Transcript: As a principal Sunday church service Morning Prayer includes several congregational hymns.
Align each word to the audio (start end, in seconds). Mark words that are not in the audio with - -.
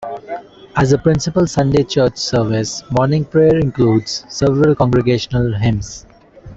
As 0.75 0.91
a 0.93 0.97
principal 0.97 1.45
Sunday 1.45 1.83
church 1.83 2.17
service 2.17 2.81
Morning 2.89 3.23
Prayer 3.23 3.59
includes 3.59 4.25
several 4.29 4.73
congregational 4.73 5.53
hymns. 5.53 6.07